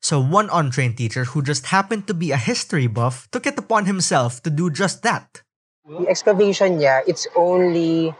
So 0.00 0.18
one 0.18 0.48
untrained 0.50 0.96
teacher 0.96 1.24
who 1.24 1.42
just 1.42 1.66
happened 1.66 2.06
to 2.08 2.14
be 2.14 2.32
a 2.32 2.40
history 2.40 2.86
buff 2.86 3.28
took 3.30 3.44
it 3.44 3.58
upon 3.58 3.84
himself 3.84 4.42
to 4.44 4.50
do 4.50 4.70
just 4.70 5.02
that. 5.02 5.42
The 5.84 6.08
excavation 6.08 6.80
niya, 6.80 7.04
it's 7.06 7.28
only 7.36 8.14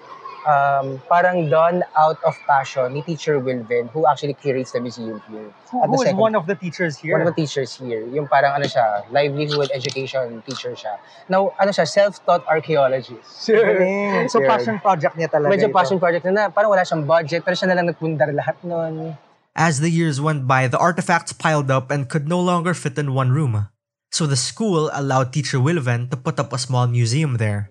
um, 0.46 1.00
parang 1.08 1.48
done 1.50 1.82
out 1.96 2.16
of 2.24 2.36
passion 2.46 2.92
ni 2.92 3.02
Teacher 3.02 3.40
Wilvin 3.40 3.90
who 3.90 4.06
actually 4.06 4.34
curates 4.34 4.72
the 4.72 4.80
museum 4.80 5.20
here. 5.28 5.50
Who, 5.70 5.82
At 5.82 5.90
the 5.90 5.96
who 5.96 6.02
is 6.02 6.08
second- 6.08 6.18
one 6.20 6.34
of 6.34 6.46
the 6.46 6.54
teachers 6.54 6.96
here? 6.96 7.12
One 7.18 7.26
of 7.26 7.28
the 7.32 7.36
teachers 7.36 7.76
here. 7.76 8.04
Yung 8.08 8.26
parang 8.28 8.56
ano 8.56 8.64
siya, 8.64 9.04
livelihood 9.12 9.70
education 9.74 10.42
teacher 10.48 10.72
siya. 10.72 10.96
Now, 11.28 11.52
ano 11.60 11.70
siya, 11.70 11.86
self-taught 11.88 12.46
archaeologist. 12.48 13.28
Galing. 13.48 14.28
So 14.28 14.40
Yun. 14.40 14.48
passion 14.48 14.76
project 14.80 15.14
niya 15.16 15.28
talaga 15.28 15.50
Medyo 15.52 15.68
ito. 15.68 15.76
passion 15.76 15.98
project 15.98 16.24
na, 16.28 16.32
na 16.32 16.42
parang 16.48 16.70
wala 16.72 16.82
siyang 16.82 17.04
budget, 17.04 17.44
pero 17.44 17.54
siya 17.56 17.68
na 17.68 17.74
lang 17.76 17.86
nagpundar 17.90 18.30
lahat 18.32 18.56
nun. 18.64 19.16
As 19.56 19.80
the 19.82 19.90
years 19.90 20.20
went 20.22 20.46
by, 20.46 20.70
the 20.70 20.78
artifacts 20.78 21.34
piled 21.34 21.70
up 21.70 21.90
and 21.90 22.08
could 22.08 22.28
no 22.30 22.38
longer 22.38 22.72
fit 22.72 22.96
in 22.96 23.12
one 23.12 23.34
room. 23.34 23.68
So 24.10 24.26
the 24.26 24.38
school 24.38 24.90
allowed 24.94 25.32
teacher 25.32 25.58
Wilven 25.58 26.10
to 26.10 26.16
put 26.16 26.38
up 26.38 26.52
a 26.52 26.58
small 26.58 26.86
museum 26.86 27.38
there. 27.38 27.70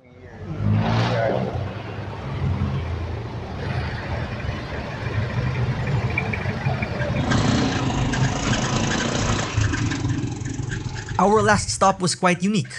Our 11.20 11.44
last 11.44 11.68
stop 11.68 12.00
was 12.00 12.16
quite 12.16 12.48
unique. 12.48 12.72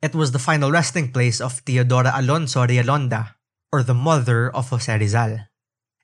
It 0.00 0.14
was 0.14 0.30
the 0.30 0.38
final 0.38 0.70
resting 0.70 1.10
place 1.10 1.40
of 1.40 1.58
Teodora 1.64 2.14
Alonso 2.14 2.62
Realonda, 2.62 3.34
or 3.72 3.82
the 3.82 3.98
mother 3.98 4.48
of 4.48 4.70
Jose 4.70 4.86
Rizal. 4.86 5.40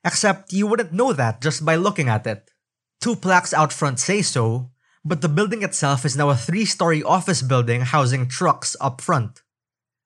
Except 0.03 0.51
you 0.51 0.67
wouldn't 0.67 0.91
know 0.91 1.13
that 1.13 1.39
just 1.39 1.63
by 1.63 1.79
looking 1.79 2.09
at 2.09 2.27
it. 2.27 2.51
Two 2.99 3.15
plaques 3.15 3.53
out 3.53 3.71
front 3.71 4.01
say 4.01 4.21
so, 4.21 4.71
but 5.05 5.21
the 5.21 5.31
building 5.31 5.63
itself 5.63 6.03
is 6.03 6.17
now 6.17 6.27
a 6.27 6.35
three 6.35 6.65
story 6.65 7.01
office 7.01 7.41
building 7.41 7.87
housing 7.87 8.27
trucks 8.27 8.75
up 8.81 8.99
front. 8.99 9.39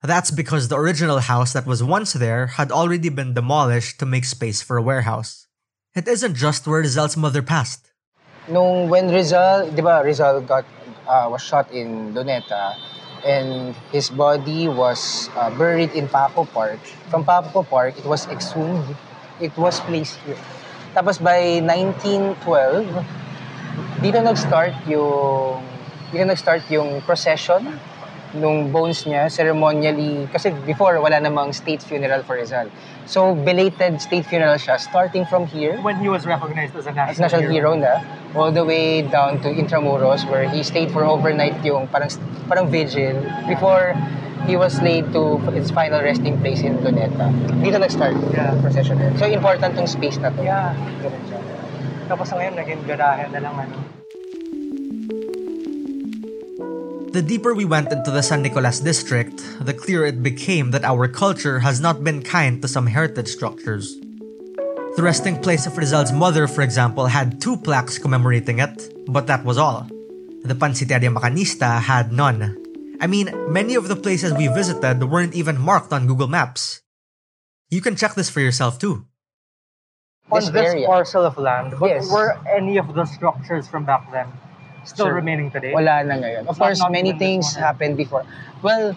That's 0.06 0.30
because 0.30 0.68
the 0.68 0.78
original 0.78 1.18
house 1.18 1.52
that 1.54 1.66
was 1.66 1.82
once 1.82 2.12
there 2.12 2.46
had 2.62 2.70
already 2.70 3.08
been 3.08 3.34
demolished 3.34 3.98
to 3.98 4.06
make 4.06 4.24
space 4.24 4.62
for 4.62 4.76
a 4.76 4.86
warehouse. 4.86 5.48
It 5.96 6.06
isn't 6.06 6.36
just 6.36 6.68
where 6.68 6.80
Rizal's 6.80 7.16
mother 7.16 7.42
passed. 7.42 7.90
Nung 8.46 8.88
when 8.88 9.10
Rizal, 9.10 9.68
di 9.74 9.82
Rizal 9.82 10.42
got, 10.42 10.64
uh, 11.10 11.26
was 11.26 11.42
shot 11.42 11.66
in 11.74 12.14
Luneta, 12.14 12.78
and 13.26 13.74
his 13.90 14.08
body 14.08 14.70
was 14.70 15.28
uh, 15.34 15.50
buried 15.50 15.90
in 15.98 16.06
Paco 16.06 16.46
Park. 16.46 16.78
From 17.10 17.26
Paco 17.26 17.66
Park, 17.66 17.98
it 17.98 18.06
was 18.06 18.30
exhumed. 18.30 18.94
It 19.42 19.50
was 19.58 19.82
placed 19.82 20.22
here. 20.22 20.38
Tapos 20.94 21.18
by 21.18 21.58
1912, 21.58 22.86
dito 23.98 24.18
nag-start 24.22 24.74
yung 24.86 25.62
dito 26.10 26.24
nag-start 26.26 26.62
yung 26.70 27.02
procession 27.02 27.78
nung 28.34 28.70
bones 28.70 29.02
niya 29.06 29.26
ceremonially 29.26 30.30
kasi 30.30 30.54
before 30.62 30.98
wala 31.02 31.18
namang 31.18 31.50
state 31.50 31.82
funeral 31.82 32.22
for 32.22 32.38
Rizal. 32.38 32.70
So 33.06 33.34
belated 33.34 33.98
state 33.98 34.26
funeral 34.26 34.54
siya 34.54 34.78
starting 34.78 35.26
from 35.26 35.46
here 35.50 35.74
When 35.82 35.98
he 35.98 36.06
was 36.06 36.26
recognized 36.26 36.78
as 36.78 36.86
a 36.86 36.94
national, 36.94 37.10
as 37.10 37.18
national 37.18 37.50
hero 37.50 37.74
na 37.74 37.98
all 38.38 38.54
the 38.54 38.62
way 38.62 39.02
down 39.02 39.42
to 39.42 39.50
Intramuros 39.50 40.22
where 40.30 40.46
he 40.46 40.62
stayed 40.62 40.94
for 40.94 41.02
overnight 41.02 41.58
yung 41.66 41.90
parang 41.90 42.10
parang 42.46 42.70
vigil 42.70 43.18
before 43.50 43.98
he 44.46 44.56
was 44.56 44.80
laid 44.80 45.10
to 45.12 45.38
his 45.52 45.70
final 45.70 46.00
resting 46.00 46.38
place 46.40 46.62
in 46.62 46.78
Luneta. 46.80 47.28
Dito 47.60 47.76
nag-start 47.76 48.16
Yeah. 48.32 48.54
procession. 48.62 48.96
So 49.18 49.26
important 49.26 49.76
tong 49.76 49.90
space 49.90 50.16
na 50.22 50.30
to. 50.32 50.40
Yeah. 50.40 50.72
Tapos 52.08 52.26
ngayon, 52.34 52.58
naging 52.58 52.82
garahe 52.90 53.30
na 53.30 53.38
lang 53.38 53.54
ano. 53.54 53.99
The 57.10 57.22
deeper 57.26 57.54
we 57.54 57.64
went 57.64 57.90
into 57.90 58.12
the 58.12 58.22
San 58.22 58.40
Nicolas 58.42 58.78
district, 58.78 59.42
the 59.60 59.74
clearer 59.74 60.06
it 60.06 60.22
became 60.22 60.70
that 60.70 60.84
our 60.84 61.08
culture 61.08 61.58
has 61.58 61.80
not 61.80 62.04
been 62.04 62.22
kind 62.22 62.62
to 62.62 62.68
some 62.68 62.86
heritage 62.86 63.26
structures. 63.26 63.98
The 64.94 65.02
resting 65.02 65.42
place 65.42 65.66
of 65.66 65.76
Rizal's 65.76 66.12
mother, 66.12 66.46
for 66.46 66.62
example, 66.62 67.06
had 67.06 67.40
two 67.40 67.56
plaques 67.56 67.98
commemorating 67.98 68.60
it, 68.60 68.94
but 69.08 69.26
that 69.26 69.44
was 69.44 69.58
all. 69.58 69.90
The 70.44 70.54
Pansiteria 70.54 71.10
Macanista 71.10 71.80
had 71.82 72.12
none. 72.12 72.54
I 73.00 73.08
mean, 73.08 73.34
many 73.52 73.74
of 73.74 73.88
the 73.88 73.96
places 73.96 74.32
we 74.32 74.46
visited 74.46 75.02
weren't 75.02 75.34
even 75.34 75.58
marked 75.58 75.92
on 75.92 76.06
Google 76.06 76.28
Maps. 76.28 76.80
You 77.70 77.80
can 77.80 77.96
check 77.96 78.14
this 78.14 78.30
for 78.30 78.38
yourself 78.38 78.78
too. 78.78 79.06
On 80.30 80.38
This 80.38 80.50
this 80.50 80.62
area. 80.62 80.86
parcel 80.86 81.26
of 81.26 81.38
land, 81.38 81.74
but 81.80 81.90
Yes. 81.90 82.06
were 82.06 82.38
any 82.46 82.78
of 82.78 82.94
the 82.94 83.04
structures 83.04 83.66
from 83.66 83.84
back 83.84 84.12
then 84.12 84.30
still 84.84 85.06
Sure. 85.06 85.14
remaining 85.14 85.50
today? 85.50 85.72
Wala 85.72 86.02
na 86.04 86.14
ngayon. 86.16 86.48
Of 86.48 86.58
course, 86.58 86.78
not 86.80 86.92
many 86.92 87.12
things 87.12 87.54
happened 87.56 87.96
before. 87.96 88.24
Well, 88.62 88.96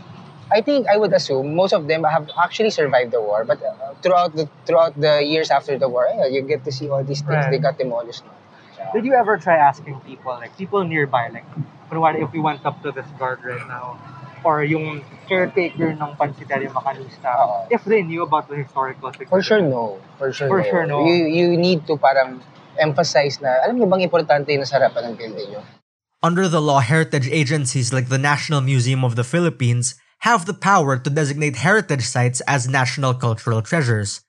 I 0.51 0.61
think 0.61 0.85
I 0.87 0.97
would 0.97 1.13
assume 1.13 1.55
most 1.55 1.73
of 1.73 1.87
them 1.87 2.03
have 2.03 2.29
actually 2.37 2.69
survived 2.69 3.11
the 3.11 3.21
war, 3.21 3.43
but 3.43 3.57
uh, 3.63 3.97
throughout 4.05 4.35
the 4.35 4.45
throughout 4.69 4.93
the 4.99 5.23
years 5.25 5.49
after 5.49 5.77
the 5.79 5.89
war, 5.89 6.05
eh, 6.07 6.27
you 6.29 6.41
get 6.43 6.63
to 6.65 6.71
see 6.71 6.89
all 6.89 7.03
these 7.03 7.21
things. 7.21 7.47
Right. 7.47 7.51
They 7.51 7.57
got 7.59 7.77
demolished. 7.77 8.23
Did 8.93 9.05
you 9.05 9.13
ever 9.15 9.37
try 9.37 9.55
asking 9.57 10.01
people, 10.05 10.33
like 10.37 10.53
people 10.57 10.83
nearby, 10.83 11.29
like, 11.33 11.47
kunwari 11.89 12.21
if 12.21 12.29
we 12.35 12.39
went 12.39 12.61
up 12.67 12.83
to 12.83 12.91
this 12.91 13.07
guard 13.17 13.39
right 13.41 13.63
now, 13.65 13.97
or 14.43 14.61
yung 14.61 15.01
caretaker 15.25 15.95
ng 15.95 16.11
Pansiteria 16.19 16.69
Macanista, 16.69 17.31
Oo. 17.33 17.65
if 17.73 17.81
they 17.87 18.03
knew 18.03 18.21
about 18.21 18.45
the 18.51 18.59
historical 18.59 19.09
For 19.09 19.17
significance? 19.41 19.47
sure, 19.47 19.63
no. 19.63 19.97
For 20.19 20.29
sure, 20.35 20.47
For 20.51 20.59
no. 20.61 20.69
sure, 20.69 20.85
no. 20.85 20.97
You, 21.07 21.25
you 21.25 21.47
need 21.57 21.87
to 21.87 21.97
parang 21.97 22.43
emphasize 22.79 23.41
na, 23.41 23.49
alam 23.65 23.77
niyo 23.77 23.89
bang 23.89 24.05
importante 24.05 24.53
ng 24.53 25.15
building? 25.15 25.57
Under 26.23 26.47
the 26.47 26.61
law, 26.61 26.79
heritage 26.79 27.27
agencies 27.27 27.91
like 27.91 28.07
the 28.07 28.17
National 28.17 28.61
Museum 28.61 29.03
of 29.03 29.15
the 29.19 29.27
Philippines 29.27 29.95
have 30.23 30.45
the 30.45 30.55
power 30.55 30.97
to 30.97 31.09
designate 31.09 31.59
heritage 31.59 32.07
sites 32.07 32.39
as 32.47 32.67
national 32.67 33.13
cultural 33.13 33.61
treasures, 33.61 34.23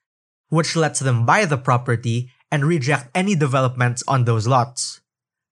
which 0.48 0.74
lets 0.74 0.98
them 0.98 1.24
buy 1.24 1.44
the 1.44 1.56
property 1.56 2.30
and 2.50 2.66
reject 2.66 3.10
any 3.14 3.34
developments 3.34 4.02
on 4.08 4.24
those 4.24 4.46
lots. 4.46 5.00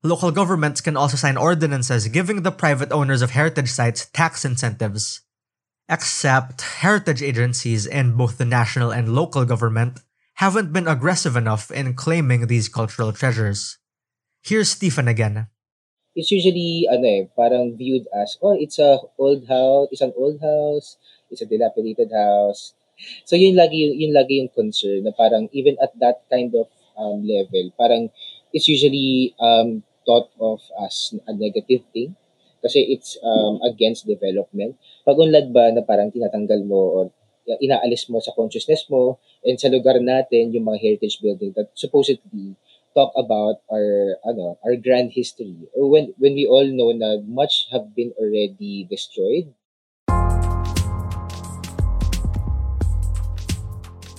Local 0.03 0.33
governments 0.33 0.81
can 0.81 0.97
also 0.97 1.17
sign 1.17 1.37
ordinances 1.37 2.09
giving 2.09 2.43
the 2.43 2.51
private 2.51 2.91
owners 2.91 3.23
of 3.23 3.31
heritage 3.31 3.71
sites 3.71 4.07
tax 4.11 4.45
incentives. 4.45 5.23
Except 5.89 6.83
heritage 6.83 7.23
agencies 7.23 7.87
in 7.87 8.17
both 8.17 8.39
the 8.39 8.45
national 8.45 8.91
and 8.91 9.15
local 9.15 9.45
government 9.45 10.01
haven't 10.43 10.75
been 10.75 10.91
aggressive 10.91 11.39
enough 11.39 11.71
in 11.71 11.95
claiming 11.95 12.51
these 12.51 12.67
cultural 12.67 13.15
treasures. 13.15 13.79
Here's 14.43 14.75
Stephen 14.75 15.07
again. 15.07 15.47
it's 16.13 16.29
usually 16.29 16.85
ano 16.93 17.07
eh, 17.09 17.23
parang 17.33 17.73
viewed 17.77 18.05
as 18.13 18.37
oh 18.45 18.53
it's 18.53 18.77
a 18.77 19.01
old 19.17 19.49
house 19.49 19.89
it's 19.89 20.05
an 20.05 20.13
old 20.17 20.37
house 20.41 21.01
it's 21.33 21.41
a 21.41 21.49
dilapidated 21.49 22.13
house 22.13 22.77
so 23.25 23.33
yun 23.33 23.57
lagi 23.57 23.81
yung 23.81 23.95
yun 23.97 24.13
lagi 24.13 24.45
yung 24.45 24.53
concern 24.53 25.09
na 25.09 25.13
parang 25.17 25.49
even 25.57 25.77
at 25.81 25.93
that 25.97 26.21
kind 26.29 26.53
of 26.53 26.69
um, 27.01 27.25
level 27.25 27.73
parang 27.81 28.13
it's 28.53 28.69
usually 28.69 29.33
um, 29.41 29.81
thought 30.05 30.29
of 30.37 30.61
as 30.85 31.17
a 31.25 31.33
negative 31.33 31.81
thing 31.97 32.13
kasi 32.61 32.93
it's 32.93 33.17
um, 33.25 33.59
against 33.65 34.05
development 34.05 34.77
pag 35.09 35.17
unlad 35.17 35.49
ba 35.49 35.73
na 35.73 35.81
parang 35.81 36.13
tinatanggal 36.13 36.61
mo 36.69 36.83
or 36.93 37.05
inaalis 37.61 38.07
mo 38.09 38.23
sa 38.23 38.35
consciousness 38.35 38.87
mo 38.87 39.19
and 39.43 39.59
sa 39.59 39.69
lugar 39.69 39.99
natin 39.99 40.55
yung 40.55 40.67
mga 40.67 40.83
heritage 40.83 41.19
building 41.19 41.51
that 41.55 41.71
supposedly 41.75 42.55
talk 42.93 43.11
about 43.17 43.65
our 43.73 44.21
ano 44.29 44.61
our 44.63 44.77
grand 44.77 45.11
history 45.17 45.57
when 45.75 46.13
when 46.21 46.37
we 46.37 46.45
all 46.45 46.65
know 46.69 46.93
na 46.93 47.19
much 47.25 47.67
have 47.73 47.97
been 47.97 48.13
already 48.21 48.85
destroyed 48.87 49.51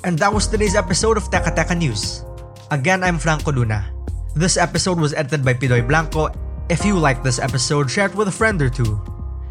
And 0.03 0.19
that 0.19 0.36
was 0.36 0.51
today's 0.51 0.75
episode 0.75 1.15
of 1.15 1.31
Teka 1.31 1.55
Teka 1.55 1.79
News. 1.79 2.27
Again, 2.75 3.07
I'm 3.07 3.15
Franco 3.15 3.55
Luna. 3.55 3.88
This 4.36 4.59
episode 4.59 4.99
was 4.99 5.15
edited 5.15 5.47
by 5.47 5.55
Pidoy 5.55 5.79
Blanco. 5.79 6.27
If 6.67 6.83
you 6.83 6.99
like 6.99 7.23
this 7.23 7.39
episode, 7.39 7.88
share 7.88 8.12
it 8.12 8.15
with 8.15 8.27
a 8.27 8.36
friend 8.36 8.59
or 8.59 8.67
two. 8.67 8.99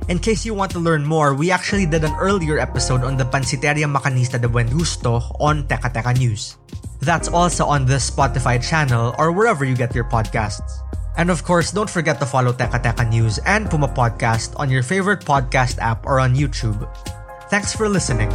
In 0.08 0.18
case 0.18 0.44
you 0.44 0.54
want 0.54 0.72
to 0.72 0.82
learn 0.82 1.06
more, 1.06 1.34
we 1.34 1.50
actually 1.50 1.86
did 1.86 2.02
an 2.02 2.14
earlier 2.18 2.58
episode 2.58 3.04
on 3.04 3.16
the 3.16 3.24
Pansiteria 3.24 3.86
Macanista 3.86 4.40
de 4.40 4.48
Buen 4.48 4.66
Gusto 4.66 5.22
on 5.38 5.62
Teka 5.70 5.94
Teka 5.94 6.18
News. 6.18 6.58
That's 7.00 7.28
also 7.28 7.66
on 7.66 7.86
the 7.86 8.02
Spotify 8.02 8.58
channel 8.58 9.14
or 9.18 9.30
wherever 9.30 9.64
you 9.64 9.74
get 9.74 9.94
your 9.94 10.04
podcasts. 10.04 10.82
And 11.16 11.30
of 11.30 11.44
course, 11.44 11.70
don't 11.70 11.90
forget 11.90 12.18
to 12.20 12.26
follow 12.26 12.52
Teka 12.52 12.82
Teka 12.82 13.08
News 13.10 13.38
and 13.46 13.70
Puma 13.70 13.88
Podcast 13.88 14.58
on 14.58 14.70
your 14.70 14.82
favorite 14.82 15.20
podcast 15.20 15.78
app 15.78 16.06
or 16.06 16.18
on 16.18 16.34
YouTube. 16.34 16.82
Thanks 17.50 17.74
for 17.74 17.88
listening. 17.88 18.32